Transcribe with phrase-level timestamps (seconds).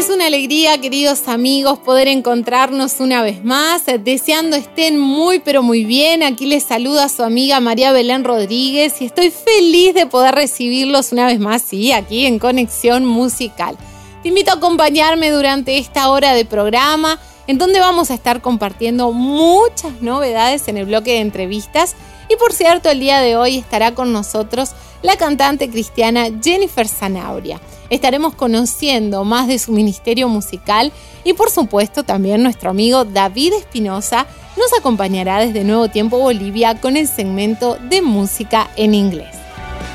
[0.00, 3.82] Es una alegría, queridos amigos, poder encontrarnos una vez más.
[4.02, 6.22] Deseando estén muy, pero muy bien.
[6.22, 11.26] Aquí les saluda su amiga María Belén Rodríguez y estoy feliz de poder recibirlos una
[11.26, 13.76] vez más, sí, aquí en Conexión Musical.
[14.22, 19.12] Te invito a acompañarme durante esta hora de programa, en donde vamos a estar compartiendo
[19.12, 21.94] muchas novedades en el bloque de entrevistas.
[22.30, 24.70] Y por cierto, el día de hoy estará con nosotros
[25.02, 30.92] la cantante cristiana Jennifer Zanauria estaremos conociendo más de su ministerio musical
[31.24, 34.26] y por supuesto también nuestro amigo David Espinosa
[34.56, 39.36] nos acompañará desde Nuevo Tiempo Bolivia con el segmento de música en inglés.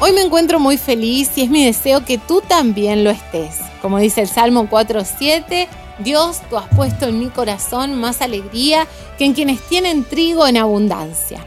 [0.01, 3.59] Hoy me encuentro muy feliz y es mi deseo que tú también lo estés.
[3.81, 5.67] Como dice el Salmo 4.7,
[5.99, 10.57] Dios, tú has puesto en mi corazón más alegría que en quienes tienen trigo en
[10.57, 11.45] abundancia.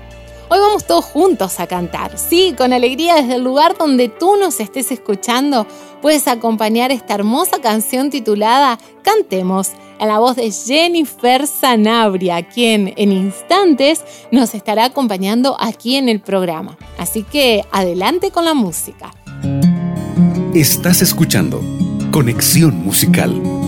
[0.51, 2.17] Hoy vamos todos juntos a cantar.
[2.19, 5.67] Sí, con alegría desde el lugar donde tú nos estés escuchando,
[6.01, 13.13] puedes acompañar esta hermosa canción titulada Cantemos en la voz de Jennifer Sanabria, quien en
[13.13, 16.79] instantes nos estará acompañando aquí en el programa.
[16.97, 19.13] Así que adelante con la música.
[20.55, 21.61] Estás escuchando
[22.11, 23.68] Conexión Musical.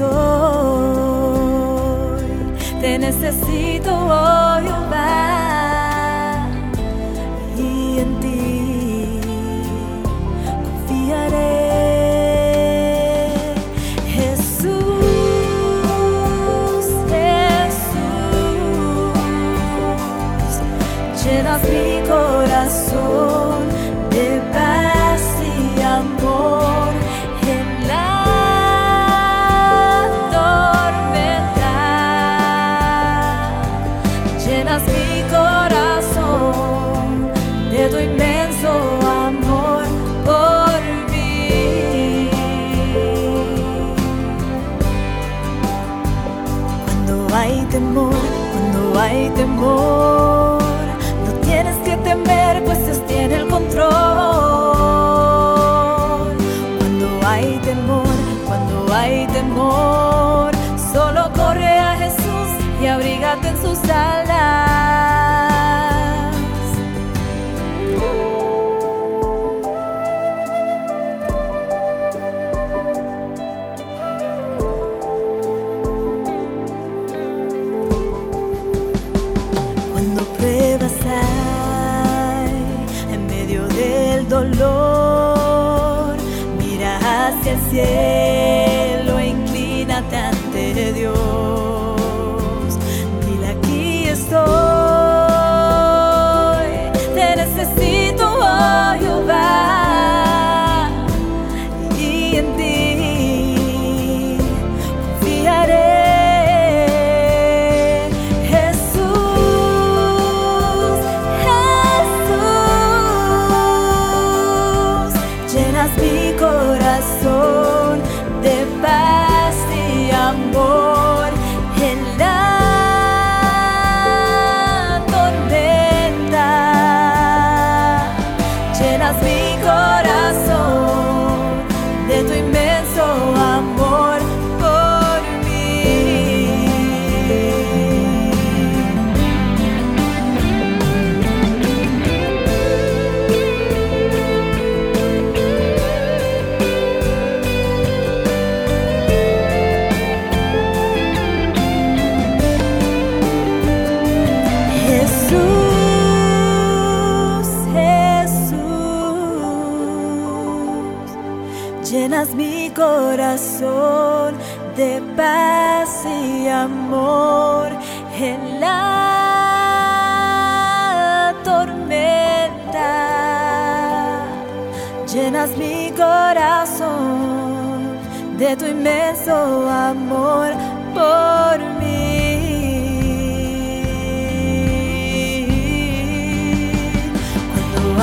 [0.00, 0.84] amor.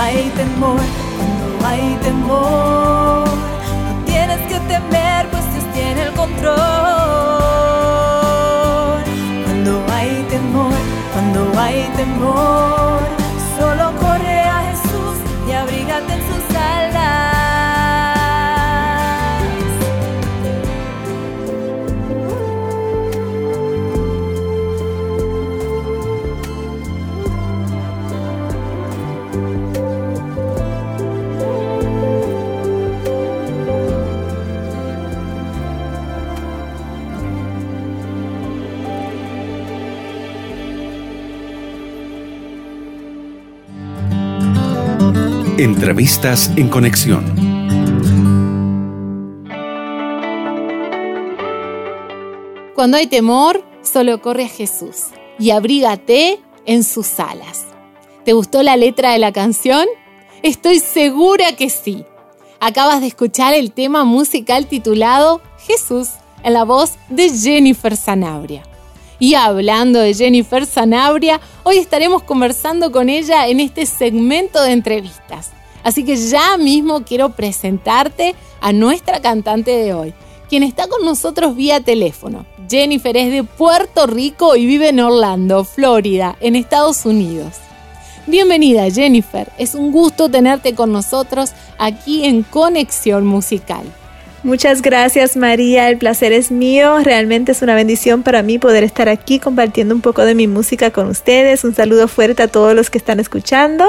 [0.02, 0.80] Hay temor,
[1.18, 3.28] cuando hay temor,
[3.86, 6.58] no tienes que temer, pues Dios tiene el control.
[9.46, 10.74] Cuando hay temor,
[11.14, 13.21] cuando hay temor,
[45.82, 47.26] Entrevistas en conexión.
[52.76, 55.06] Cuando hay temor, solo corre a Jesús
[55.40, 57.66] y abrígate en sus alas.
[58.24, 59.88] ¿Te gustó la letra de la canción?
[60.44, 62.06] Estoy segura que sí.
[62.60, 66.10] Acabas de escuchar el tema musical titulado Jesús
[66.44, 68.62] en la voz de Jennifer Sanabria.
[69.18, 75.50] Y hablando de Jennifer Sanabria, hoy estaremos conversando con ella en este segmento de entrevistas.
[75.84, 80.14] Así que ya mismo quiero presentarte a nuestra cantante de hoy,
[80.50, 82.46] quien está con nosotros vía teléfono.
[82.70, 87.56] Jennifer es de Puerto Rico y vive en Orlando, Florida, en Estados Unidos.
[88.28, 93.84] Bienvenida Jennifer, es un gusto tenerte con nosotros aquí en Conexión Musical.
[94.44, 99.08] Muchas gracias María, el placer es mío, realmente es una bendición para mí poder estar
[99.08, 101.64] aquí compartiendo un poco de mi música con ustedes.
[101.64, 103.86] Un saludo fuerte a todos los que están escuchando.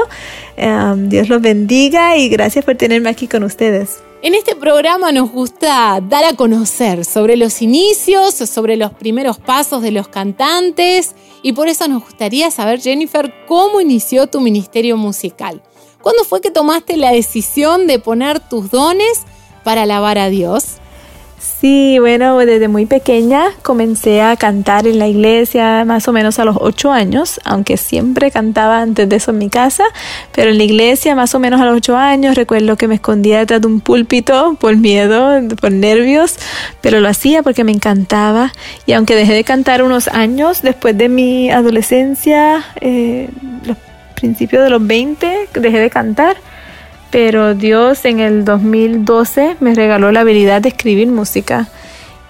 [0.59, 4.03] Um, Dios los bendiga y gracias por tenerme aquí con ustedes.
[4.21, 9.81] En este programa nos gusta dar a conocer sobre los inicios, sobre los primeros pasos
[9.81, 15.63] de los cantantes y por eso nos gustaría saber, Jennifer, cómo inició tu ministerio musical.
[16.03, 19.23] ¿Cuándo fue que tomaste la decisión de poner tus dones
[19.65, 20.79] para alabar a Dios?
[21.43, 26.45] Sí, bueno, desde muy pequeña comencé a cantar en la iglesia más o menos a
[26.45, 29.85] los ocho años, aunque siempre cantaba antes de eso en mi casa,
[30.33, 32.37] pero en la iglesia más o menos a los ocho años.
[32.37, 36.37] Recuerdo que me escondía detrás de un púlpito por miedo, por nervios,
[36.81, 38.53] pero lo hacía porque me encantaba.
[38.87, 43.29] Y aunque dejé de cantar unos años después de mi adolescencia, eh,
[43.65, 43.77] los
[44.15, 46.37] principios de los 20, dejé de cantar
[47.13, 51.69] pero Dios en el 2012 me regaló la habilidad de escribir música.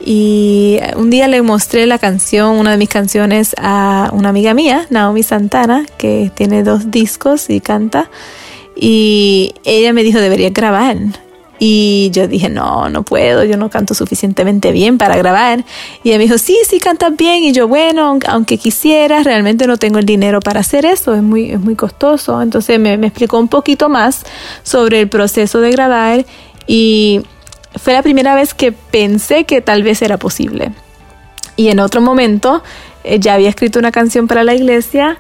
[0.04, 4.86] Y un día le mostré la canción, una de mis canciones, a una amiga mía,
[4.90, 8.10] Naomi Santana, que tiene dos discos y canta.
[8.74, 10.96] Y ella me dijo, deberías grabar.
[11.64, 15.64] Y yo dije, no, no puedo, yo no canto suficientemente bien para grabar.
[16.02, 17.44] Y ella me dijo, sí, sí cantas bien.
[17.44, 21.52] Y yo, bueno, aunque quisiera, realmente no tengo el dinero para hacer eso, es muy,
[21.52, 22.42] es muy costoso.
[22.42, 24.24] Entonces me, me explicó un poquito más
[24.64, 26.26] sobre el proceso de grabar
[26.66, 27.20] y
[27.76, 30.72] fue la primera vez que pensé que tal vez era posible.
[31.54, 32.64] Y en otro momento
[33.04, 35.16] eh, ya había escrito una canción para la iglesia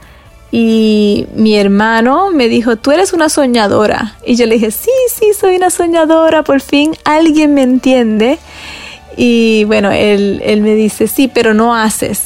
[0.54, 4.16] y mi hermano me dijo, tú eres una soñadora.
[4.26, 8.38] Y yo le dije, sí, sí, soy una soñadora, por fin alguien me entiende.
[9.16, 12.24] Y bueno, él, él me dice, sí, pero no haces.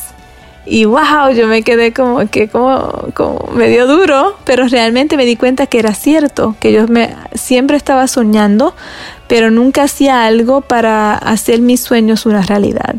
[0.66, 5.36] Y wow, yo me quedé como que como, como medio duro, pero realmente me di
[5.36, 8.74] cuenta que era cierto, que yo me, siempre estaba soñando,
[9.28, 12.96] pero nunca hacía algo para hacer mis sueños una realidad.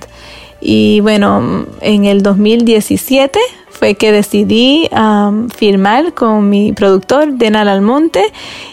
[0.62, 3.38] Y bueno, en el 2017
[3.78, 8.24] fue que decidí um, firmar con mi productor, Denal Almonte,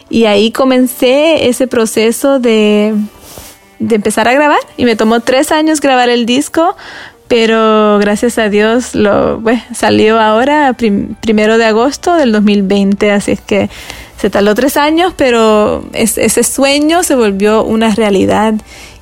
[0.09, 2.95] y ahí comencé ese proceso de,
[3.79, 4.61] de empezar a grabar.
[4.77, 6.77] Y me tomó tres años grabar el disco,
[7.29, 9.43] pero gracias a Dios lo
[9.75, 13.69] salió ahora, primero de agosto del 2020, así es que
[14.19, 18.55] se tardó tres años, pero ese sueño se volvió una realidad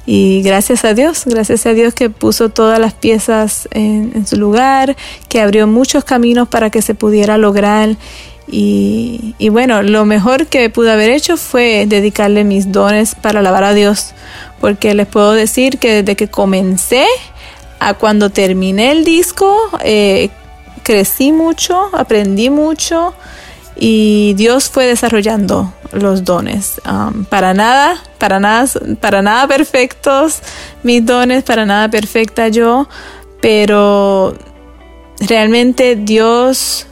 [0.05, 4.97] y gracias a Dios, gracias a Dios que puso todas las piezas en, su lugar,
[5.29, 7.97] que abrió muchos caminos para que se pudiera lograr.
[8.49, 13.65] Y, y, bueno, lo mejor que pude haber hecho fue dedicarle mis dones para alabar
[13.65, 14.13] a Dios,
[14.61, 17.07] porque les puedo decir que desde que comencé
[17.79, 20.31] a cuando terminé el disco, eh,
[20.83, 23.15] crecí mucho, aprendí mucho
[23.77, 26.81] y Dios fue desarrollando los dones.
[26.89, 28.67] Um, para nada, para nada,
[29.01, 30.41] para nada perfectos
[30.83, 32.89] mis dones, para nada perfecta yo,
[33.41, 34.35] pero
[35.21, 36.87] realmente Dios,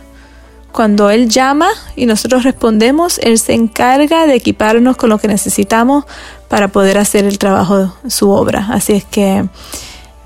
[0.72, 6.04] cuando Él llama y nosotros respondemos, Él se encarga de equiparnos con lo que necesitamos
[6.48, 8.68] para poder hacer el trabajo, su obra.
[8.70, 9.46] Así es que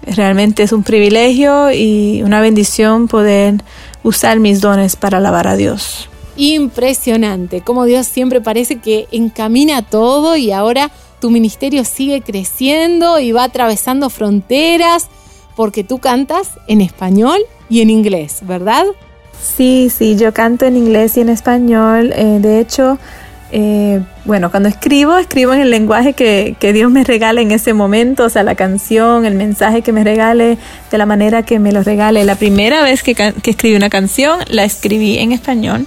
[0.02, 3.62] realmente es un privilegio y una bendición poder
[4.02, 6.08] usar mis dones para alabar a Dios.
[6.36, 13.32] Impresionante, como Dios siempre parece que encamina todo y ahora tu ministerio sigue creciendo y
[13.32, 15.08] va atravesando fronteras
[15.56, 17.38] porque tú cantas en español
[17.70, 18.84] y en inglés, ¿verdad?
[19.40, 22.12] Sí, sí, yo canto en inglés y en español.
[22.14, 22.98] Eh, de hecho,
[23.56, 28.24] eh, bueno, cuando escribo, escribo en el lenguaje que, Dios me regale en ese momento,
[28.24, 30.58] o sea, la canción, el mensaje que me regale,
[30.90, 32.24] de la manera que me lo regale.
[32.24, 35.86] La primera vez que, que escribí una canción, la escribí en español,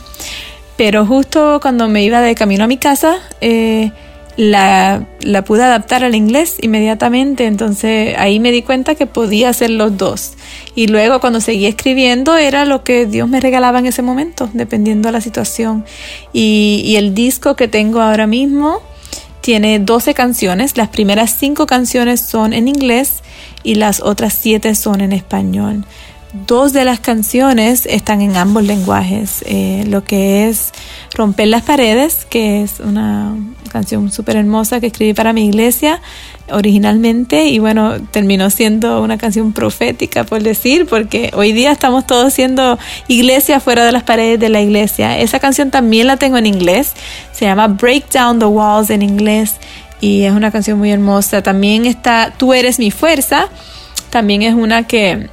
[0.77, 3.91] pero justo cuando me iba de camino a mi casa, eh,
[4.37, 9.71] la, la, pude adaptar al inglés inmediatamente, entonces ahí me di cuenta que podía hacer
[9.71, 10.33] los dos.
[10.75, 15.07] Y luego cuando seguí escribiendo era lo que Dios me regalaba en ese momento, dependiendo
[15.07, 15.85] de la situación.
[16.33, 18.81] Y, y el disco que tengo ahora mismo
[19.41, 23.23] tiene 12 canciones, las primeras 5 canciones son en inglés
[23.63, 25.83] y las otras 7 son en español.
[26.45, 30.71] Dos de las canciones están en ambos lenguajes, eh, lo que es
[31.15, 33.35] Romper las Paredes, que es una
[33.67, 36.01] canción súper hermosa que escribí para mi iglesia
[36.49, 42.33] originalmente y bueno, terminó siendo una canción profética, por decir, porque hoy día estamos todos
[42.33, 42.77] siendo
[43.07, 45.19] iglesia fuera de las paredes de la iglesia.
[45.19, 46.93] Esa canción también la tengo en inglés,
[47.31, 49.55] se llama Break Down the Walls en inglés
[49.99, 51.41] y es una canción muy hermosa.
[51.41, 53.49] También está Tú eres mi fuerza,
[54.09, 55.29] también es una que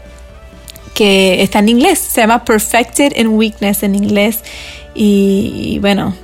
[0.94, 4.40] que está en inglés, se llama Perfected in Weakness en inglés
[4.94, 6.14] y, bueno,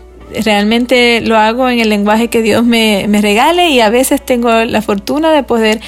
[0.45, 4.81] realmente lo hago en el lenguaje que Dios me, regale y a veces tengo la
[4.81, 5.81] fortuna de poder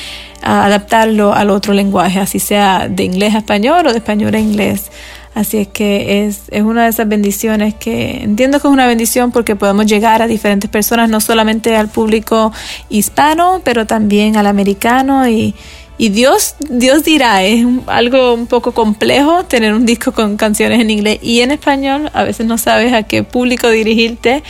[0.42, 4.40] ah, adaptarlo al otro lenguaje, así sea de inglés a español o de español a
[4.40, 4.90] inglés.
[5.34, 9.32] Así es que es, es una de esas bendiciones que entiendo que es una bendición
[9.32, 12.52] porque podemos llegar a diferentes personas, no solamente al público
[12.90, 15.54] hispano, pero también al americano y,
[15.98, 20.90] y Dios, Dios dirá, es algo un poco complejo tener un disco con canciones en
[20.90, 22.10] inglés y en español.
[22.14, 24.42] A veces no sabes a qué público dirigirte,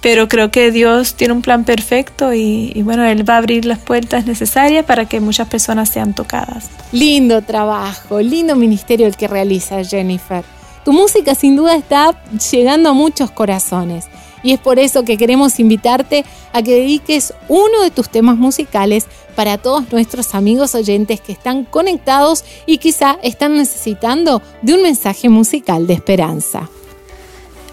[0.00, 3.78] pero creo que Dios tiene un plan perfecto y, bueno, Él va a abrir las
[3.78, 6.68] puertas necesarias para que muchas personas sean tocadas.
[6.92, 10.44] Lindo trabajo, lindo ministerio el que realiza Jennifer.
[10.84, 14.06] Tu música sin duda está llegando a muchos corazones
[14.42, 19.06] y es por eso que queremos invitarte a que dediques uno de tus temas musicales
[19.34, 25.28] para todos nuestros amigos oyentes que están conectados y quizá están necesitando de un mensaje
[25.28, 26.68] musical de esperanza.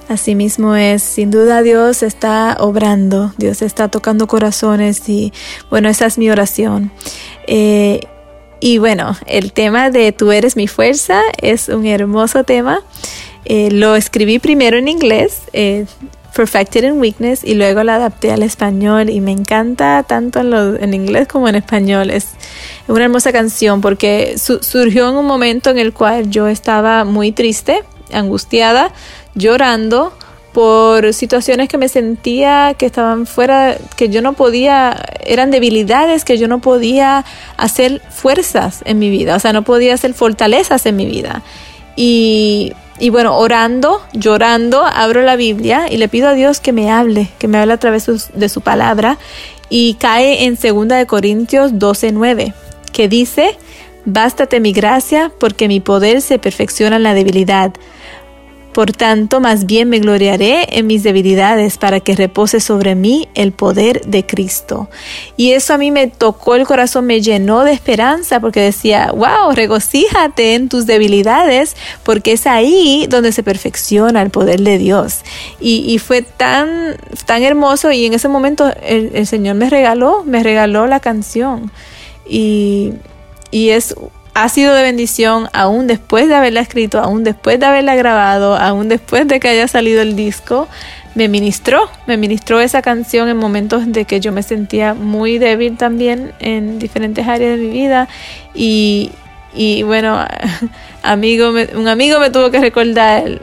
[0.07, 5.33] Asimismo es, sin duda Dios está obrando, Dios está tocando corazones y
[5.71, 6.91] bueno, esa es mi oración.
[7.47, 8.01] Eh,
[8.59, 12.83] y bueno, el tema de Tú eres mi fuerza es un hermoso tema.
[13.45, 15.85] Eh, lo escribí primero en inglés, eh,
[16.35, 21.29] Perfected in Weakness y luego la adapté al español y me encanta tanto en, inglés
[21.29, 22.09] como en español.
[22.09, 22.31] Es
[22.89, 27.83] una hermosa canción porque surgió en un momento en el cual yo estaba muy triste,
[28.11, 28.91] angustiada,
[29.33, 30.11] llorando
[30.51, 36.37] por situaciones que me sentía que estaban fuera, que yo no podía, eran debilidades que
[36.37, 37.23] yo no podía
[37.55, 41.43] hacer fuerzas en mi vida, o sea, no podía hacer fortalezas en mi vida.
[41.95, 46.91] Y y bueno, orando, llorando, abro la Biblia y le pido a Dios que me
[46.91, 49.17] hable, que me hable a través de su palabra.
[49.69, 52.53] Y cae en 2 de Corintios 12:9,
[52.93, 53.57] que dice,
[54.05, 57.73] Bástate mi gracia, porque mi poder se perfecciona en la debilidad.
[58.75, 63.53] Por tanto, más bien me gloriaré en mis debilidades para que repose sobre mí el
[63.53, 64.89] poder de Cristo.
[65.37, 69.53] Y eso a mí me tocó el corazón, me llenó de esperanza porque decía, wow,
[69.53, 75.21] regocíjate en tus debilidades porque es ahí donde se perfecciona el poder de Dios.
[75.61, 80.85] Y, fue tan, tan hermoso y en ese momento el, Señor me regaló, me regaló
[80.85, 81.71] la canción.
[82.27, 82.91] Y,
[83.51, 83.95] y es
[84.35, 88.89] ha sido de bendición aún después de haberla escrito, aún después de haberla grabado, aún
[88.89, 90.67] después de que haya salido el disco.
[91.15, 95.77] Me ministró, me ministró esa canción en momentos de que yo me sentía muy débil
[95.77, 98.09] también en diferentes áreas de mi vida.
[98.53, 99.11] Y,
[99.53, 100.19] y bueno,
[101.01, 103.41] amigo, un amigo me tuvo que recordar,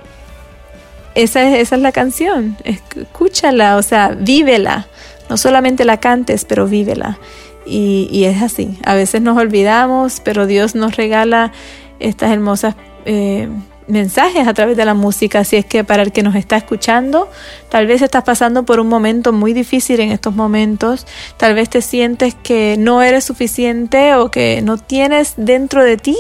[1.15, 4.89] esa es, esa es la canción, escúchala, o sea, vívela.
[5.31, 7.19] No solamente la cantes, pero vívela.
[7.65, 8.79] Y, es así.
[8.85, 11.53] A veces nos olvidamos, pero Dios nos regala
[12.01, 13.49] estas hermosas eh,
[13.87, 15.41] mensajes a través de la música.
[15.41, 17.29] Así es que para el que nos está escuchando,
[17.69, 21.83] tal vez estás pasando por un momento muy difícil en estos momentos, tal vez te
[21.83, 26.17] sientes que no eres suficiente o que no tienes dentro de ti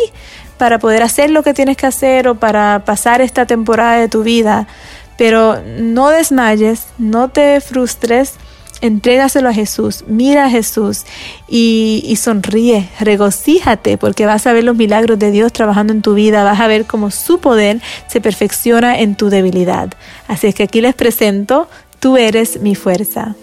[0.59, 4.23] para poder hacer lo que tienes que hacer o para pasar esta temporada de tu
[4.23, 4.69] vida.
[5.19, 8.35] Pero no desmayes, no te frustres,
[8.83, 11.05] entrégaselo a Jesús, mira a Jesús
[11.49, 16.45] y, sonríe, regocíjate porque vas a ver los milagros de Dios trabajando en tu vida,
[16.45, 19.91] vas a ver cómo su poder se perfecciona en tu debilidad.
[20.29, 21.69] Así es que aquí les presento,
[22.01, 23.35] tú eres mi fuerza.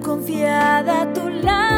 [0.00, 1.71] Se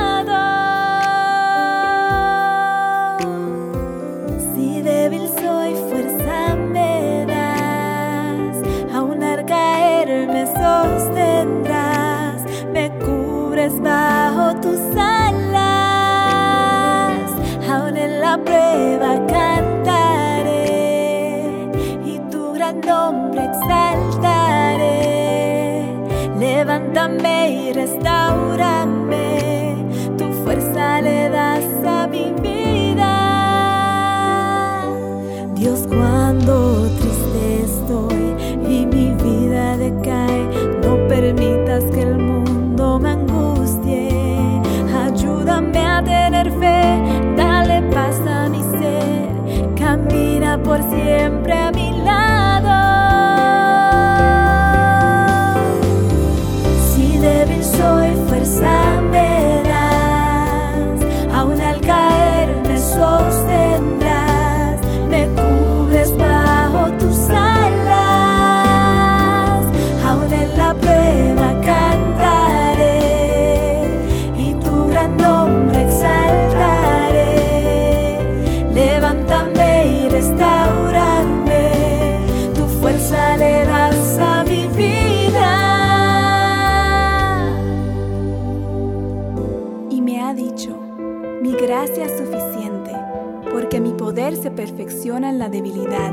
[94.65, 96.11] perfecciona en la debilidad.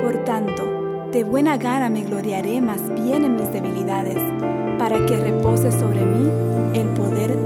[0.00, 4.16] Por tanto, de buena gana me gloriaré más bien en mis debilidades,
[4.78, 6.30] para que repose sobre mí
[6.72, 7.45] el poder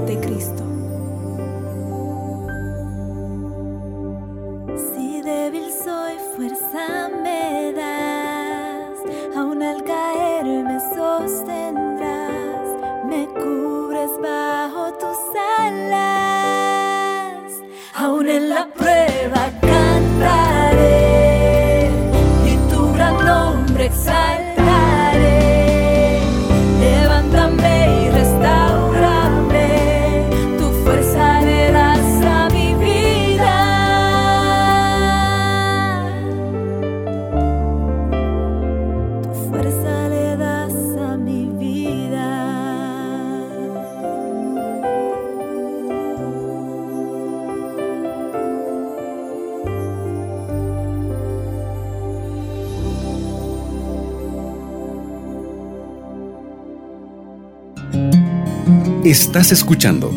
[59.11, 60.09] Estás escuchando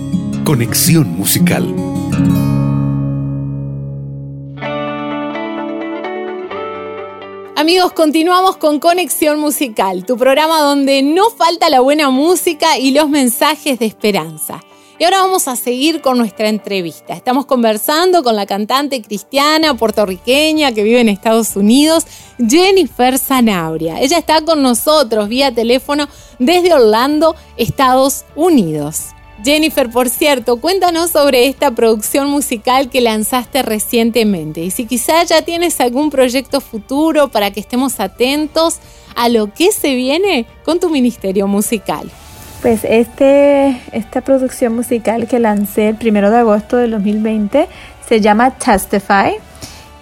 [0.44, 1.64] Conexión Musical.
[7.57, 13.09] Amigos, continuamos con Conexión Musical, tu programa donde no falta la buena música y los
[13.09, 14.62] mensajes de esperanza.
[14.96, 17.14] Y ahora vamos a seguir con nuestra entrevista.
[17.14, 22.07] Estamos conversando con la cantante cristiana puertorriqueña que vive en Estados Unidos,
[22.38, 24.00] Jennifer Zanabria.
[24.00, 29.07] Ella está con nosotros vía teléfono desde Orlando, Estados Unidos.
[29.42, 35.42] Jennifer, por cierto, cuéntanos sobre esta producción musical que lanzaste recientemente y si quizá ya
[35.42, 38.76] tienes algún proyecto futuro para que estemos atentos
[39.16, 42.09] a lo que se viene con tu ministerio musical.
[42.64, 47.68] Pues este, esta producción musical que lancé el primero de agosto del 2020
[48.09, 49.35] se llama Testify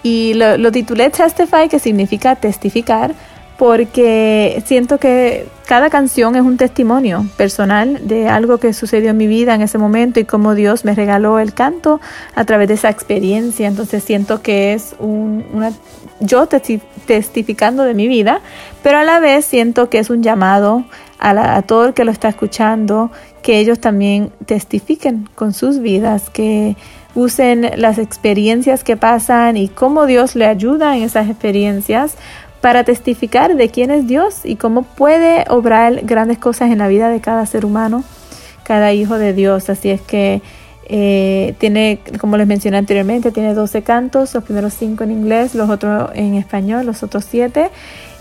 [0.01, 3.15] y lo, lo titulé Testify, que significa testificar,
[3.57, 9.27] porque siento que cada canción es un testimonio personal de algo que sucedió en mi
[9.27, 12.01] vida en ese momento y cómo Dios me regaló el canto
[12.35, 13.67] a través de esa experiencia.
[13.67, 15.71] Entonces siento que es un, una,
[16.19, 18.41] yo testificando de mi vida,
[18.81, 20.83] pero a la vez siento que es un llamado
[21.19, 23.11] a, a todo el que lo está escuchando,
[23.41, 26.75] que ellos también testifiquen con sus vidas, que
[27.15, 32.15] usen las experiencias que pasan y cómo Dios le ayuda en esas experiencias
[32.63, 37.09] para testificar de quién es Dios y cómo puede obrar grandes cosas en la vida
[37.09, 38.05] de cada ser humano,
[38.63, 39.69] cada hijo de Dios.
[39.69, 40.41] Así es que
[40.85, 45.69] eh, tiene, como les mencioné anteriormente, tiene 12 cantos, los primeros 5 en inglés, los
[45.69, 47.69] otros en español, los otros 7.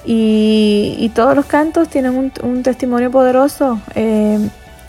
[0.07, 3.78] Y, todos los cantos tienen un, testimonio poderoso.
[3.94, 4.40] Eh,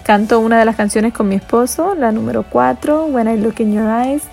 [0.03, 3.73] canto una de las canciones con mi esposo, la número 4, When I Look in
[3.73, 4.23] Your Eyes.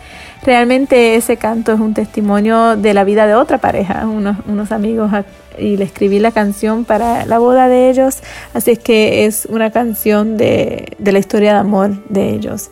[0.43, 5.11] Realmente ese canto es un testimonio de la vida de otra pareja, unos, unos amigos,
[5.59, 8.19] y le escribí la canción para la boda de ellos,
[8.55, 12.71] así es que es una canción de, de la historia de amor de ellos.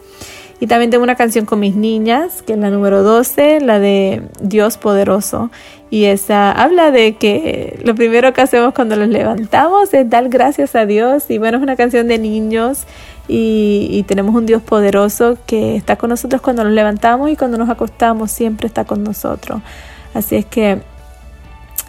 [0.60, 4.22] Y también tengo una canción con mis niñas, que es la número 12, la de
[4.40, 5.50] Dios Poderoso.
[5.90, 10.74] Y esa habla de que lo primero que hacemos cuando nos levantamos es dar gracias
[10.74, 11.30] a Dios.
[11.30, 12.86] Y bueno, es una canción de niños
[13.26, 17.68] y, tenemos un Dios poderoso que está con nosotros cuando nos levantamos y cuando nos
[17.68, 19.60] acostamos, siempre está con nosotros.
[20.14, 20.80] Así es que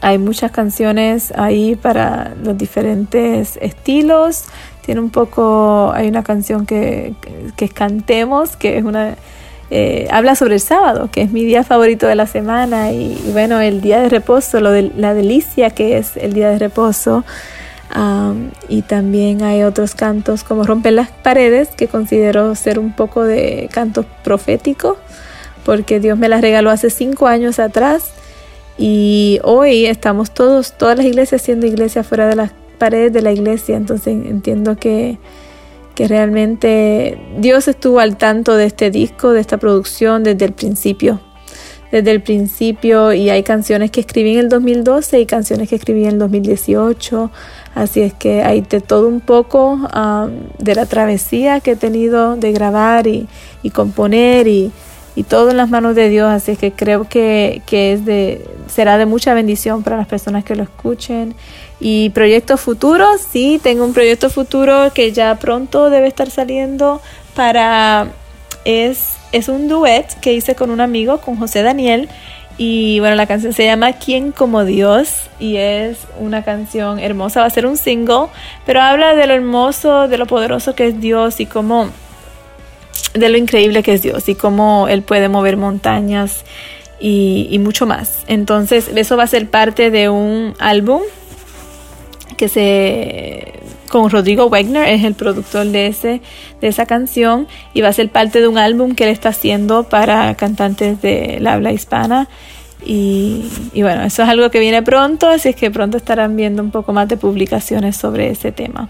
[0.01, 4.45] hay muchas canciones ahí para los diferentes estilos.
[4.81, 7.13] Tiene un poco, hay una canción que,
[7.55, 9.15] que, Cantemos, que es una,
[9.71, 13.61] eh, habla sobre el sábado, que es mi día favorito de la semana, y, bueno,
[13.61, 17.23] el día de reposo, lo de la delicia que es el día de reposo
[18.67, 23.67] y también hay otros cantos como Romper las paredes, que considero ser un poco de
[23.71, 24.97] canto profético,
[25.65, 28.11] porque Dios me las regaló hace cinco años atrás
[28.77, 33.31] y hoy estamos todos, todas las iglesias siendo iglesias fuera de las paredes de la
[33.31, 35.17] iglesia, entonces entiendo que,
[35.99, 41.19] que realmente Dios estuvo al tanto de este disco, de esta producción desde el principio
[41.91, 46.03] desde el principio y hay canciones que escribí en el 2012 y canciones que escribí
[46.03, 47.31] en el 2018.
[47.75, 52.37] Así es que hay de todo un poco um, de la travesía que he tenido
[52.37, 53.27] de grabar y,
[53.73, 54.71] componer y,
[55.23, 56.29] todo en las manos de Dios.
[56.29, 60.63] Así que creo que, es de, será de mucha bendición para las personas que lo
[60.63, 61.35] escuchen.
[61.79, 67.01] Y proyectos futuros, sí, tengo un proyecto futuro que ya pronto debe estar saliendo
[67.35, 68.07] para...
[68.65, 72.09] Es es un duet que hice con un amigo, con José Daniel.
[72.57, 75.29] Y bueno, la canción se llama ¿Quién como Dios?
[75.39, 78.27] Y es una canción hermosa, va a ser un single,
[78.65, 81.89] pero habla de lo hermoso, de lo poderoso que es Dios y cómo,
[83.13, 86.43] de lo increíble que es Dios y cómo Él puede mover montañas
[86.99, 88.23] y, y mucho más.
[88.27, 91.01] Entonces, eso va a ser parte de un álbum
[92.37, 93.59] que se
[93.89, 96.21] con Rodrigo Wagner, es el productor de, ese,
[96.61, 99.83] de esa canción y va a ser parte de un álbum que él está haciendo
[99.83, 102.29] para cantantes de la habla hispana.
[102.85, 103.43] Y,
[103.75, 106.93] bueno, eso es algo que viene pronto, así es que pronto estarán viendo un poco
[106.93, 108.87] más de publicaciones sobre ese tema.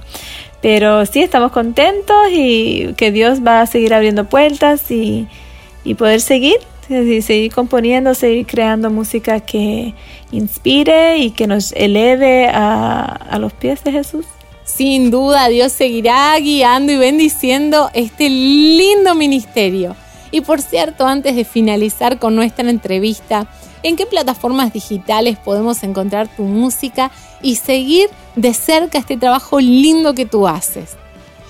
[0.62, 5.28] Pero sí, estamos contentos y que Dios va a seguir abriendo puertas y,
[5.86, 9.94] y poder seguir, seguir componiendo, seguir creando música que
[10.32, 14.26] inspire y que nos eleve a, a los pies de Jesús.
[14.66, 19.96] Sin duda Dios seguirá guiando y bendiciendo este lindo ministerio.
[20.32, 23.48] Y por cierto, antes de finalizar con nuestra entrevista,
[23.84, 27.12] ¿en qué plataformas digitales podemos encontrar tu música
[27.42, 30.98] y seguir de cerca este trabajo lindo que tú haces?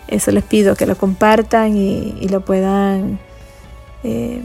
[0.08, 3.18] eso les pido que lo compartan y, lo puedan
[4.04, 4.42] eh,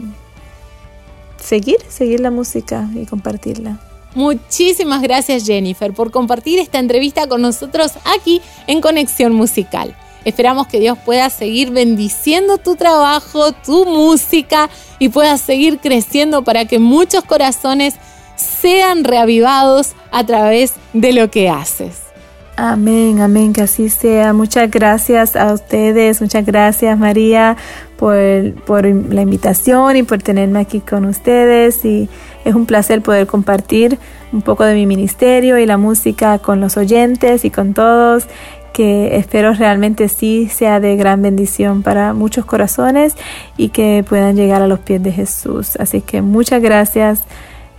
[1.36, 3.78] seguir, seguir la música y compartirla.
[4.16, 9.94] Muchísimas gracias Jennifer por compartir esta entrevista con nosotros aquí en Conexión Musical.
[10.24, 16.64] Esperamos que Dios pueda seguir bendiciendo tu trabajo, tu música y puedas seguir creciendo para
[16.64, 17.96] que muchos corazones
[18.36, 21.98] sean reavivados a través de lo que haces.
[22.56, 24.32] Amén, amén, que así sea.
[24.32, 27.58] Muchas gracias a ustedes, muchas gracias María
[27.98, 28.16] por,
[28.64, 31.84] por, la invitación y por tenerme aquí con ustedes.
[31.84, 32.08] Y
[32.46, 33.98] es un placer poder compartir
[34.32, 38.26] un poco de mi ministerio y la música con los oyentes y con todos,
[38.72, 43.14] que espero realmente sí sea de gran bendición para muchos corazones
[43.56, 45.76] y que puedan llegar a los pies de Jesús.
[45.76, 47.22] Así que muchas gracias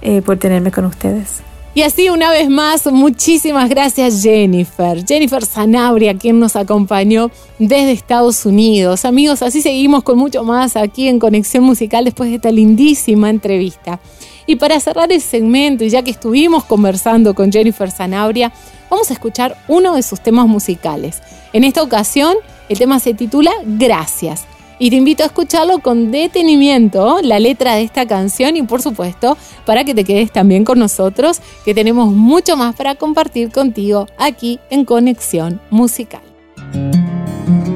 [0.01, 1.41] eh, por tenerme con ustedes.
[1.77, 5.05] Y así una vez más, muchísimas gracias Jennifer.
[5.05, 9.05] Jennifer Sanabria, quien nos acompañó desde Estados Unidos.
[9.05, 13.99] Amigos, así seguimos con mucho más aquí en Conexión Musical después de esta lindísima entrevista.
[14.47, 18.51] Y para cerrar el segmento, y ya que estuvimos conversando con Jennifer Sanabria,
[18.89, 21.21] vamos a escuchar uno de sus temas musicales.
[21.53, 22.35] En esta ocasión,
[22.69, 24.45] el tema se titula Gracias
[24.79, 29.37] y te invito a escucharlo con detenimiento, la letra de esta canción y por supuesto
[29.65, 34.59] para que te quedes también con nosotros, que tenemos mucho más para compartir contigo aquí
[34.69, 36.21] en Conexión Musical.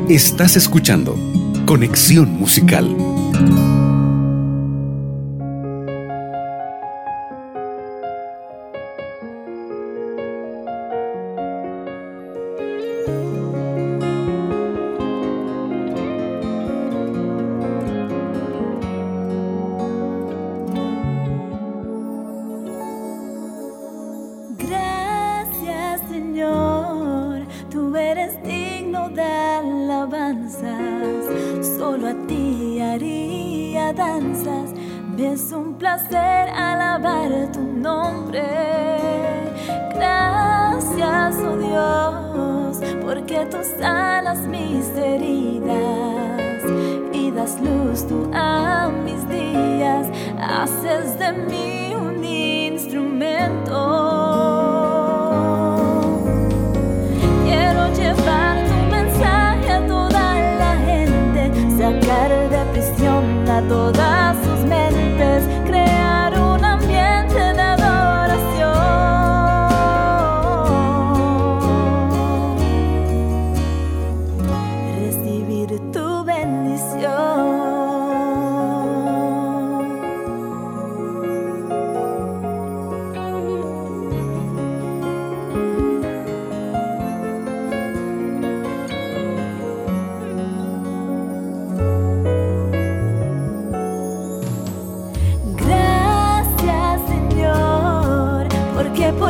[0.08, 1.16] Estás escuchando
[1.66, 2.96] Conexión Musical.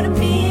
[0.01, 0.50] to be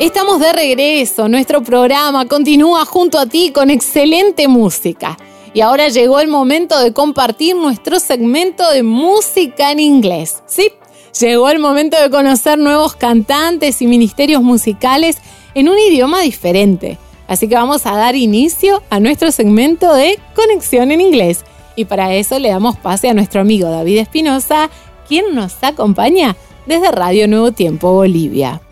[0.00, 5.18] Estamos de regreso, nuestro programa continúa junto a ti con excelente música.
[5.52, 10.42] Y ahora llegó el momento de compartir nuestro segmento de música en inglés.
[10.46, 10.72] Sí,
[11.20, 15.18] llegó el momento de conocer nuevos cantantes y ministerios musicales
[15.54, 16.96] en un idioma diferente.
[17.28, 21.44] Así que vamos a dar inicio a nuestro segmento de Conexión en Inglés.
[21.76, 24.70] Y para eso le damos pase a nuestro amigo David Espinosa,
[25.06, 28.62] quien nos acompaña desde Radio Nuevo Tiempo Bolivia.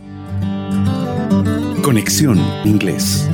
[1.88, 3.26] Conexión Inglés.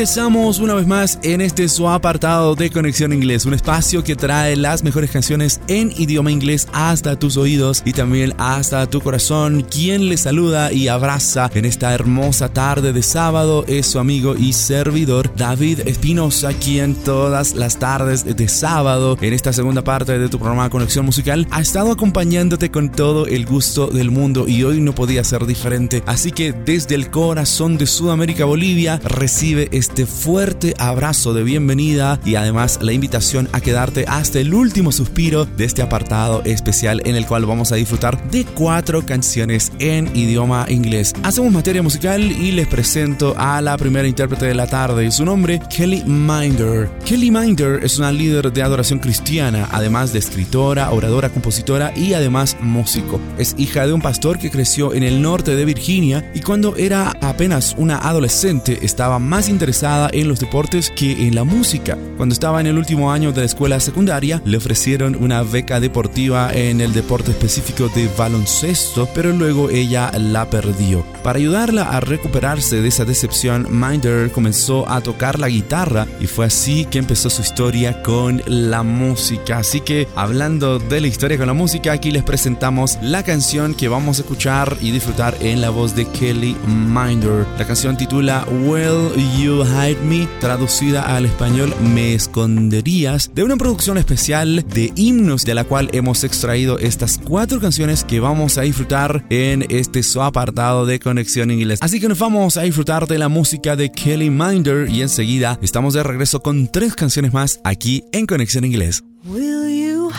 [0.00, 4.56] Ingresamos una vez más en este su apartado de Conexión Inglés, un espacio que trae
[4.56, 9.60] las mejores canciones en idioma inglés hasta tus oídos y también hasta tu corazón.
[9.60, 14.54] Quien le saluda y abraza en esta hermosa tarde de sábado es su amigo y
[14.54, 20.38] servidor David Espinosa, quien todas las tardes de sábado en esta segunda parte de tu
[20.38, 24.94] programa Conexión Musical ha estado acompañándote con todo el gusto del mundo y hoy no
[24.94, 26.02] podía ser diferente.
[26.06, 32.36] Así que desde el corazón de Sudamérica, Bolivia, recibe este fuerte abrazo de bienvenida y
[32.36, 37.26] además la invitación a quedarte hasta el último suspiro de este apartado especial en el
[37.26, 41.12] cual vamos a disfrutar de cuatro canciones en idioma inglés.
[41.22, 45.10] Hacemos materia musical y les presento a la primera intérprete de la tarde.
[45.10, 46.90] Su nombre, Kelly Minder.
[47.04, 52.56] Kelly Minder es una líder de adoración cristiana, además de escritora, oradora, compositora y además
[52.60, 53.20] músico.
[53.38, 57.12] Es hija de un pastor que creció en el norte de Virginia y cuando era
[57.20, 61.96] apenas una adolescente estaba más interesada en los deportes que en la música.
[62.18, 66.52] Cuando estaba en el último año de la escuela secundaria, le ofrecieron una beca deportiva
[66.52, 71.02] en el deporte específico de baloncesto, pero luego ella la perdió.
[71.22, 76.44] Para ayudarla a recuperarse de esa decepción, Minder comenzó a tocar la guitarra y fue
[76.44, 79.58] así que empezó su historia con la música.
[79.58, 83.88] Así que hablando de la historia con la música, aquí les presentamos la canción que
[83.88, 87.46] vamos a escuchar y disfrutar en la voz de Kelly Minder.
[87.58, 93.98] La canción titula Will You Hide Me, traducida al español Me Esconderías, de una producción
[93.98, 99.24] especial de himnos de la cual hemos extraído estas cuatro canciones que vamos a disfrutar
[99.30, 101.78] en este su apartado de Conexión Inglés.
[101.82, 105.94] Así que nos vamos a disfrutar de la música de Kelly Minder y enseguida estamos
[105.94, 109.04] de regreso con tres canciones más aquí en Conexión Inglés.
[109.24, 110.10] Will you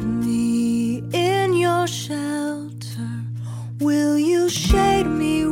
[0.00, 3.24] me in your shelter?
[3.80, 4.48] Will you
[5.06, 5.47] me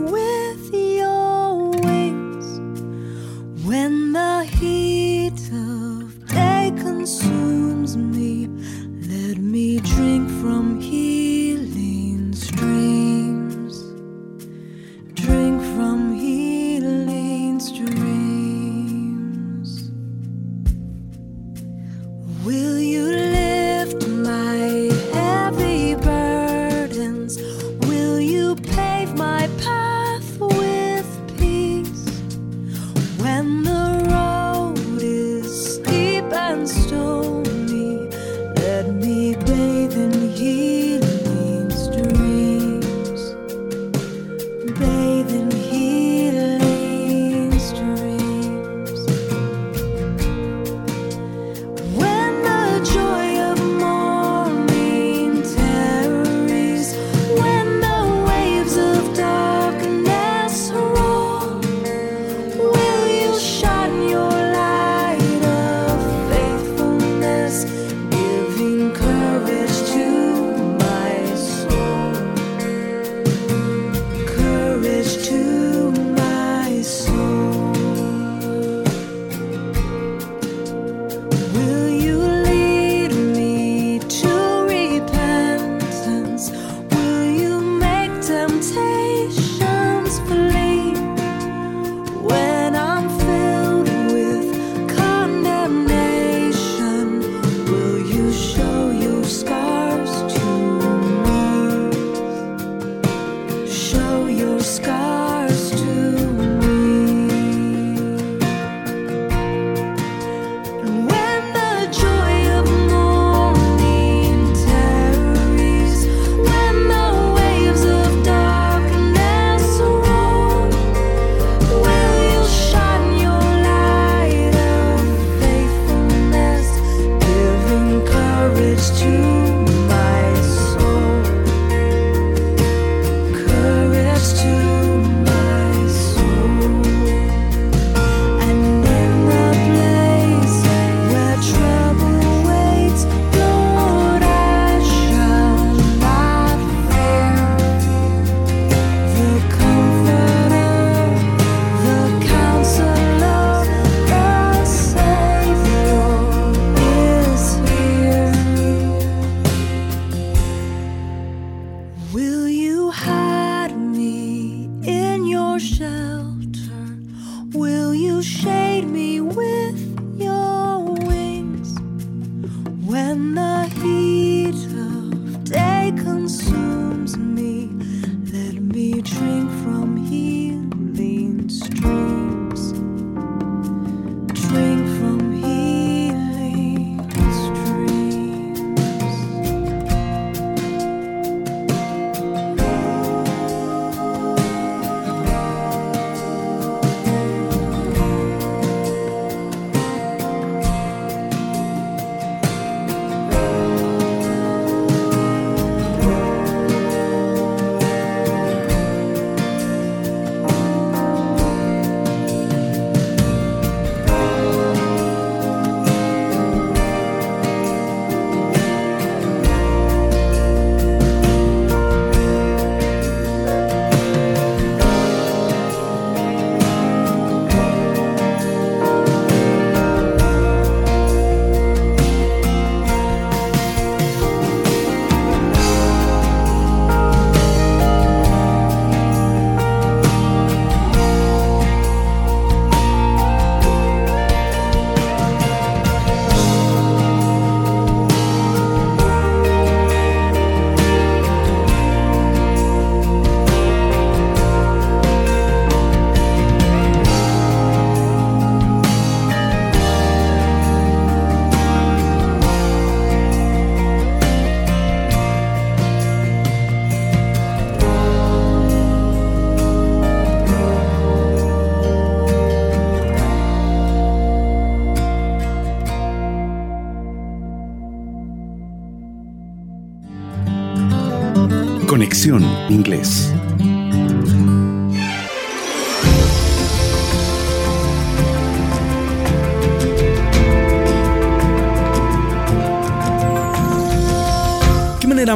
[7.96, 8.46] me,
[9.08, 10.75] let me drink from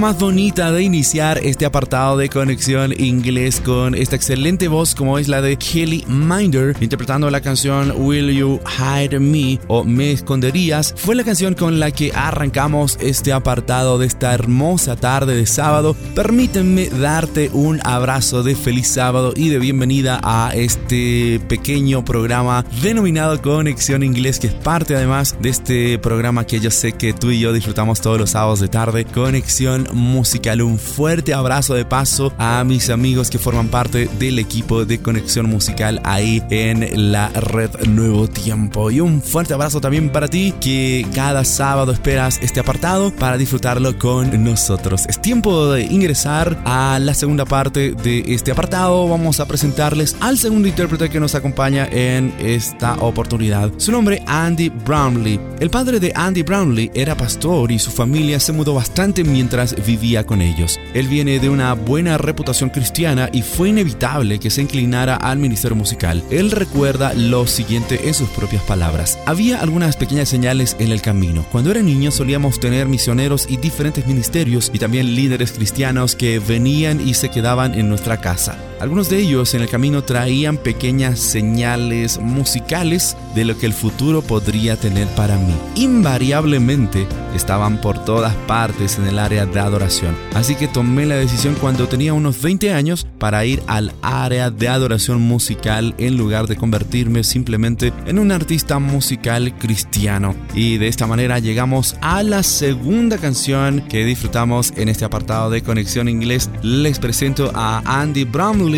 [0.01, 5.29] más bonita de iniciar este apartado de conexión inglés con esta excelente voz como es
[5.29, 10.95] la de Kelly Minder interpretando la canción Will You Hide Me o Me Esconderías.
[10.97, 15.95] Fue la canción con la que arrancamos este apartado de esta hermosa tarde de sábado.
[16.15, 23.43] Permítanme darte un abrazo de feliz sábado y de bienvenida a este pequeño programa denominado
[23.43, 27.41] Conexión Inglés que es parte además de este programa que yo sé que tú y
[27.41, 30.63] yo disfrutamos todos los sábados de tarde Conexión musical.
[30.63, 35.49] Un fuerte abrazo de paso a mis amigos que forman parte del equipo de conexión
[35.49, 38.91] musical ahí en la red Nuevo Tiempo.
[38.91, 43.99] Y un fuerte abrazo también para ti que cada sábado esperas este apartado para disfrutarlo
[43.99, 45.07] con nosotros.
[45.09, 49.09] Es tiempo de ingresar a la segunda parte de este apartado.
[49.09, 53.71] Vamos a presentarles al segundo intérprete que nos acompaña en esta oportunidad.
[53.77, 55.41] Su nombre Andy Brownlee.
[55.61, 60.25] El padre de Andy Brownlee era pastor y su familia se mudó bastante mientras vivía
[60.25, 60.79] con ellos.
[60.95, 65.77] Él viene de una buena reputación cristiana y fue inevitable que se inclinara al ministerio
[65.77, 66.23] musical.
[66.31, 69.19] Él recuerda lo siguiente en sus propias palabras.
[69.27, 71.45] Había algunas pequeñas señales en el camino.
[71.51, 77.07] Cuando era niño solíamos tener misioneros y diferentes ministerios y también líderes cristianos que venían
[77.07, 78.57] y se quedaban en nuestra casa.
[78.81, 84.23] Algunos de ellos en el camino traían pequeñas señales musicales de lo que el futuro
[84.23, 85.55] podría tener para mí.
[85.75, 90.17] Invariablemente estaban por todas partes en el área de adoración.
[90.35, 94.69] Así que tomé la decisión cuando tenía unos 20 años para ir al área de
[94.69, 100.35] adoración musical en lugar de convertirme simplemente en un artista musical cristiano.
[100.55, 105.63] Y de esta manera llegamos a la segunda canción que disfrutamos en este apartado de
[105.63, 106.49] Conexión Inglés.
[106.63, 108.25] Les presento a Andy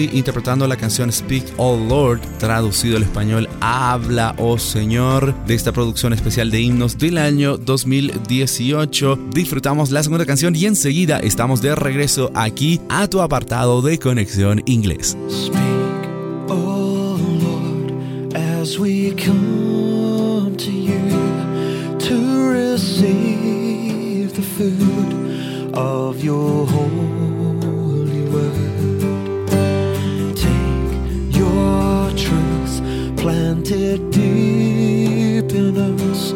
[0.01, 6.13] Interpretando la canción Speak Oh Lord, traducido al español Habla oh Señor, de esta producción
[6.15, 9.19] especial de himnos del año 2018.
[9.35, 14.63] Disfrutamos la segunda canción y enseguida estamos de regreso aquí a tu apartado de Conexión
[14.65, 15.17] Inglés.
[15.29, 15.61] Speak,
[16.49, 27.12] oh Lord, as we come to you to receive the food of your holy
[33.23, 36.35] planted deep in us,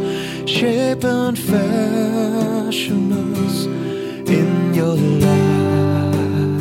[0.49, 3.67] shape and fashion us
[4.31, 4.95] in your
[5.27, 6.61] likeness,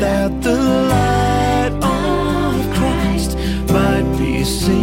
[0.00, 0.58] that the
[0.94, 3.38] light of Christ
[3.70, 4.81] might be seen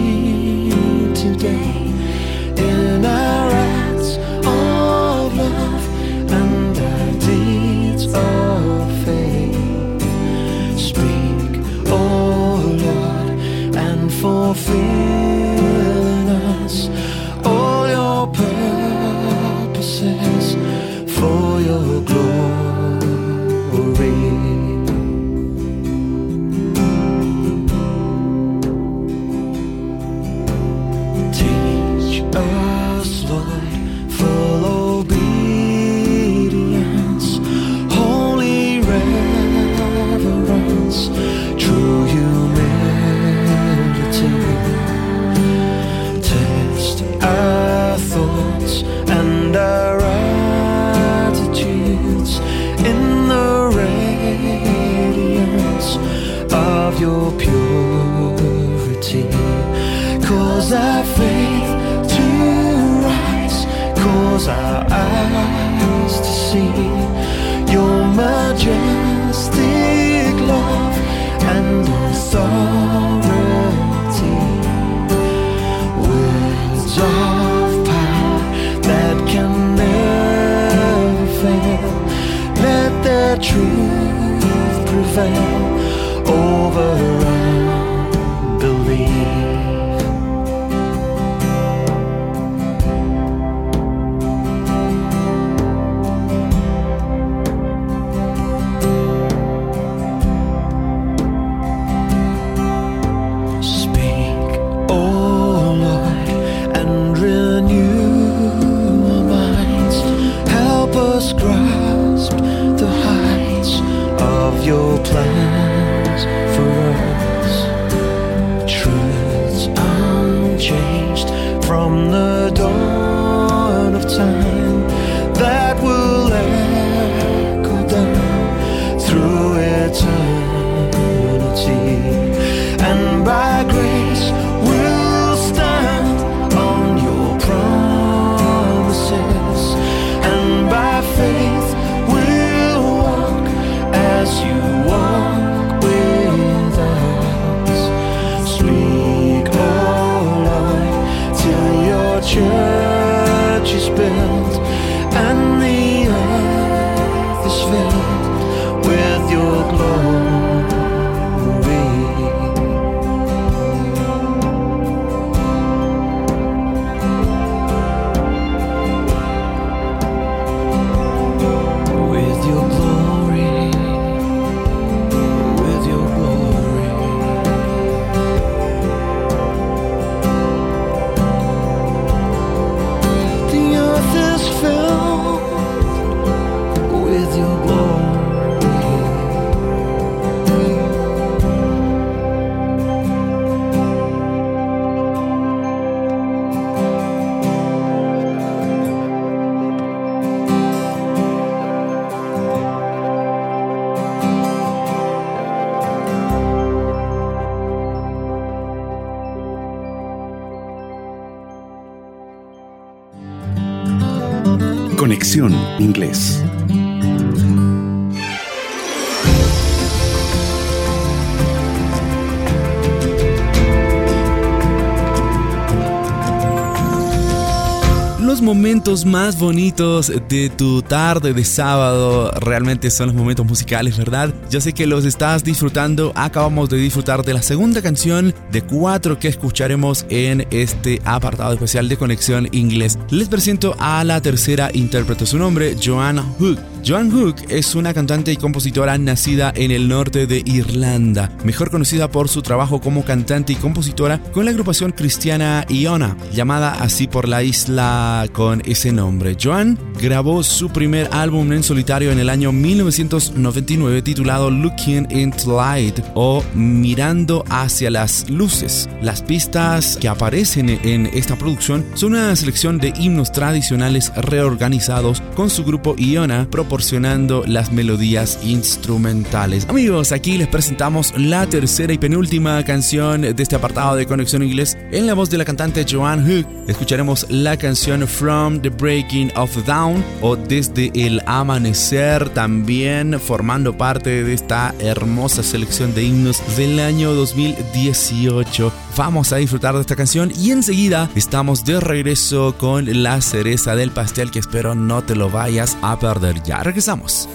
[229.05, 234.33] momentos más bonitos de tu tarde de sábado realmente son los momentos musicales, ¿verdad?
[234.49, 236.11] Yo sé que los estás disfrutando.
[236.15, 241.87] Acabamos de disfrutar de la segunda canción de cuatro que escucharemos en este apartado especial
[241.87, 242.97] de Conexión Inglés.
[243.09, 245.25] Les presento a la tercera intérprete.
[245.25, 246.59] Su nombre, Joanna Hook.
[246.85, 252.09] Joan Hook es una cantante y compositora nacida en el norte de Irlanda, mejor conocida
[252.09, 257.27] por su trabajo como cantante y compositora con la agrupación cristiana Iona, llamada así por
[257.27, 259.35] la isla con ese nombre.
[259.41, 265.99] Joan grabó su primer álbum en solitario en el año 1999 titulado Looking into Light
[266.15, 268.89] o Mirando hacia las luces.
[269.01, 275.49] Las pistas que aparecen en esta producción son una selección de himnos tradicionales reorganizados con
[275.49, 279.65] su grupo Iona proporcionando las melodías instrumentales.
[279.67, 284.77] Amigos, aquí les presentamos la tercera y penúltima canción de este apartado de Conexión Inglés
[284.91, 286.47] en la voz de la cantante Joanne Hook.
[286.67, 294.23] Escucharemos la canción From the Breaking of Dawn o Desde el Amanecer, también formando parte
[294.23, 298.71] de esta hermosa selección de himnos del año 2018.
[298.97, 303.91] Vamos a disfrutar de esta canción y enseguida estamos de regreso con la cereza del
[303.91, 306.43] pastel que espero no te lo vayas a perder.
[306.43, 307.29] Ya regresamos.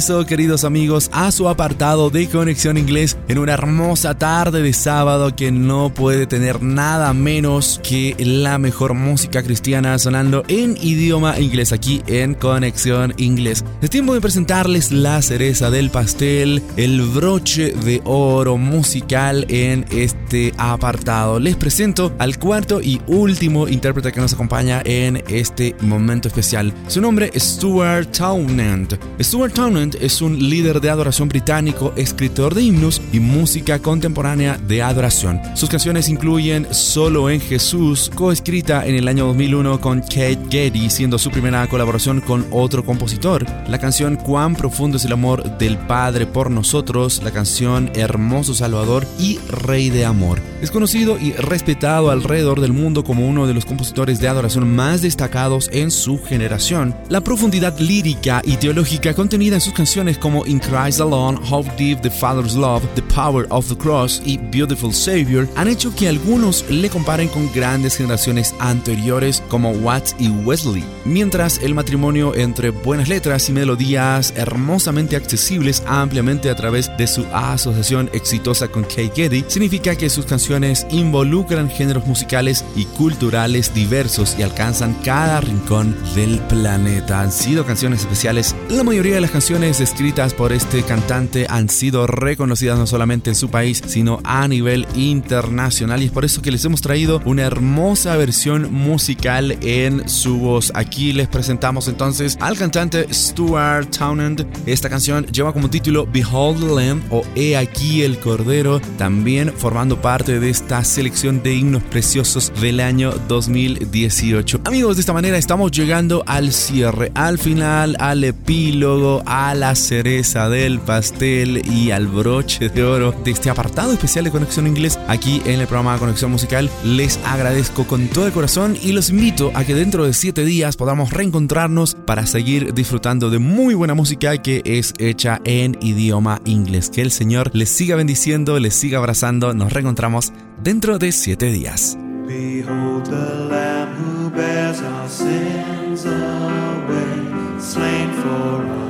[0.00, 5.36] Regreso, queridos amigos, a su apartado de Conexión Inglés en una hermosa tarde de sábado
[5.36, 11.72] que no puede tener nada menos que la mejor música cristiana sonando en idioma inglés
[11.72, 13.62] aquí en Conexión Inglés.
[13.82, 20.54] Es tiempo de presentarles la cereza del pastel, el broche de oro musical en este
[20.56, 21.38] apartado.
[21.38, 26.72] Les presento al cuarto y último intérprete que nos acompaña en este momento especial.
[26.88, 28.98] Su nombre es Stuart Townend.
[29.20, 34.82] Stuart Townend es un líder de adoración británico, escritor de himnos y música contemporánea de
[34.82, 35.40] adoración.
[35.54, 41.18] Sus canciones incluyen Solo en Jesús, coescrita en el año 2001 con Kate Getty, siendo
[41.18, 43.46] su primera colaboración con otro compositor.
[43.68, 49.06] La canción Cuán profundo es el amor del Padre por nosotros, la canción Hermoso Salvador
[49.18, 50.40] y Rey de Amor.
[50.62, 55.02] Es conocido y respetado alrededor del mundo como uno de los compositores de adoración más
[55.02, 56.94] destacados en su generación.
[57.08, 62.00] La profundidad lírica y teológica contenida en sus canciones como In Christ Alone, How Deep
[62.02, 66.68] the Father's Love, The Power of the Cross y Beautiful Savior han hecho que algunos
[66.70, 73.08] le comparen con grandes generaciones anteriores como Watts y Wesley, mientras el matrimonio entre buenas
[73.08, 79.44] letras y melodías hermosamente accesibles ampliamente a través de su asociación exitosa con Kay Getty
[79.48, 86.38] significa que sus canciones involucran géneros musicales y culturales diversos y alcanzan cada rincón del
[86.40, 87.20] planeta.
[87.20, 88.54] Han sido canciones especiales.
[88.68, 93.36] La mayoría de las canciones escritas por este cantante han sido reconocidas no solamente en
[93.36, 97.42] su país, sino a nivel internacional y es por eso que les hemos traído una
[97.42, 100.72] hermosa versión musical en su voz.
[100.74, 104.46] Aquí les presentamos entonces al cantante Stuart Townend.
[104.64, 110.00] Esta canción lleva como título Behold the Lamb o He aquí el Cordero, también formando
[110.00, 114.62] parte de esta selección de himnos preciosos del año 2018.
[114.64, 120.48] Amigos, de esta manera estamos llegando al cierre, al final, al epílogo, a la cereza
[120.48, 125.42] del pastel y al broche de oro de este apartado especial de Conexión Inglés aquí
[125.44, 126.70] en el programa Conexión Musical.
[126.84, 130.76] Les agradezco con todo el corazón y los invito a que dentro de 7 días
[130.76, 136.88] podamos reencontrarnos para seguir disfrutando de muy buena música que es hecha en idioma inglés.
[136.88, 139.52] Que el Señor les siga bendiciendo, les siga abrazando.
[139.52, 140.32] Nos reencontramos
[140.62, 141.98] dentro de 7 días.
[142.28, 148.89] Behold the Lamb who bears our sins away, slain for us.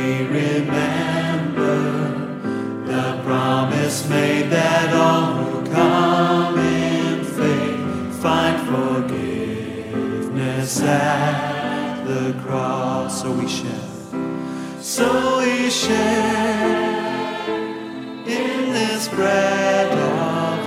[0.00, 1.76] We remember
[2.86, 9.92] the promise made that all who come in faith find forgiveness
[10.82, 13.20] at the cross.
[13.22, 13.90] So we share,
[14.80, 16.98] so we share
[18.26, 20.59] in this bread of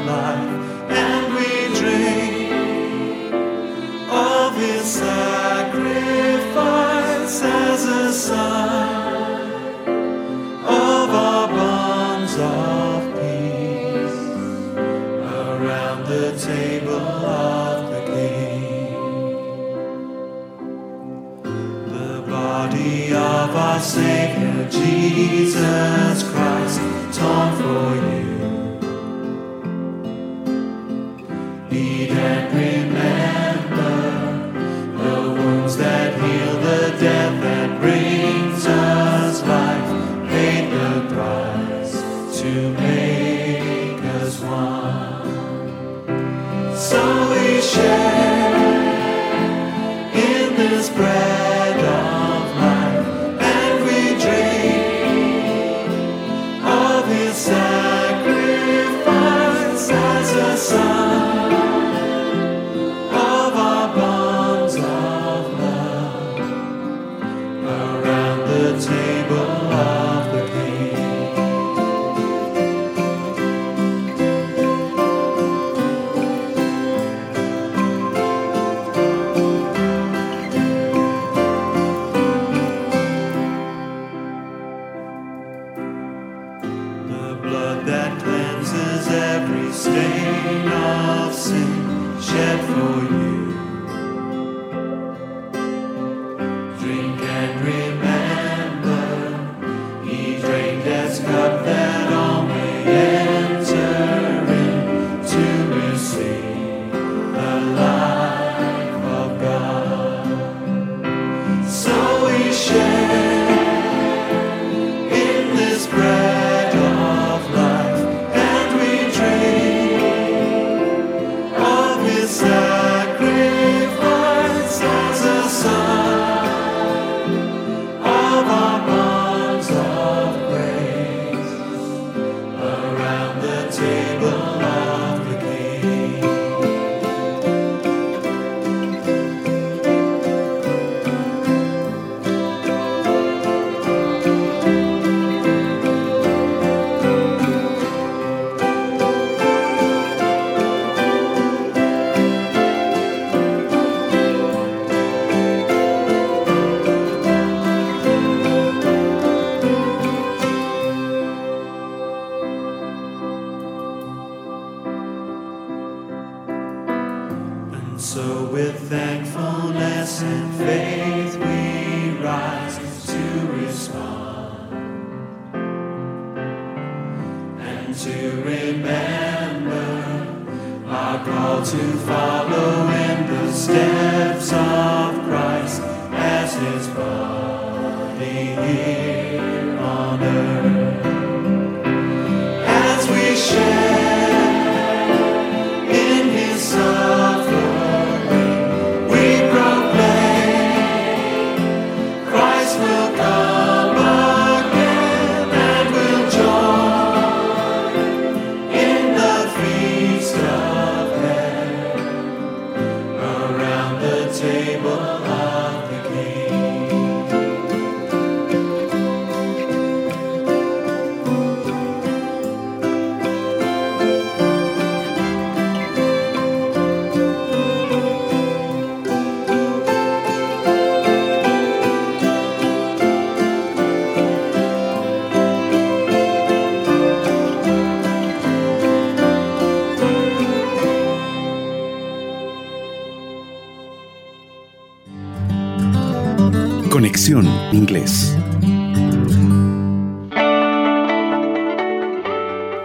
[247.74, 248.36] Inglés.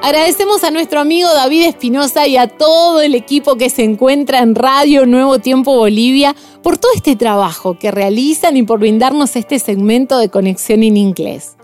[0.08, 4.54] Agradecemos a nuestro amigo David Espinosa y a todo el equipo que se encuentra en
[4.54, 10.18] Radio Nuevo Tiempo Bolivia por todo este trabajo que realizan y por brindarnos este segmento
[10.18, 11.56] de conexión en inglés.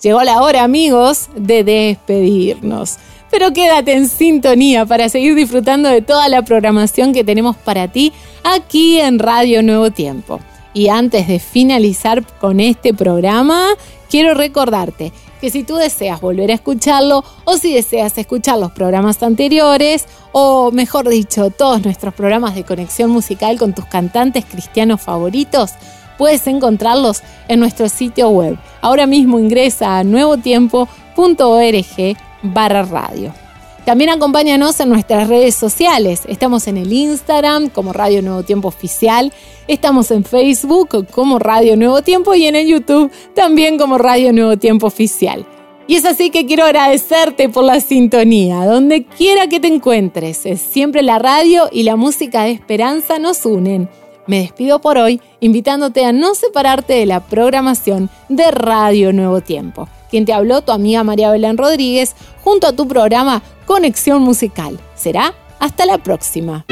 [0.00, 2.96] Llegó la hora, amigos, de despedirnos.
[3.30, 8.12] Pero quédate en sintonía para seguir disfrutando de toda la programación que tenemos para ti
[8.44, 10.40] aquí en Radio Nuevo Tiempo.
[10.74, 13.68] Y antes de finalizar con este programa,
[14.10, 19.22] quiero recordarte que si tú deseas volver a escucharlo o si deseas escuchar los programas
[19.22, 25.70] anteriores o mejor dicho todos nuestros programas de conexión musical con tus cantantes cristianos favoritos,
[26.18, 28.58] puedes encontrarlos en nuestro sitio web.
[28.80, 33.43] Ahora mismo ingresa a nuevotiempo.org barra radio.
[33.84, 36.22] También acompáñanos en nuestras redes sociales.
[36.26, 39.30] Estamos en el Instagram como Radio Nuevo Tiempo Oficial.
[39.68, 44.56] Estamos en Facebook como Radio Nuevo Tiempo y en el YouTube también como Radio Nuevo
[44.56, 45.44] Tiempo Oficial.
[45.86, 50.46] Y es así que quiero agradecerte por la sintonía, donde quiera que te encuentres.
[50.46, 53.90] Es siempre la radio y la música de esperanza nos unen.
[54.26, 59.86] Me despido por hoy invitándote a no separarte de la programación de Radio Nuevo Tiempo.
[60.10, 62.14] Quien te habló, tu amiga María Belén Rodríguez,
[62.44, 64.78] junto a tu programa Conexión Musical.
[64.94, 66.66] Será hasta la próxima.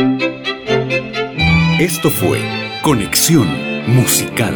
[1.80, 2.38] Esto fue
[2.82, 3.48] Conexión
[3.88, 4.54] Musical.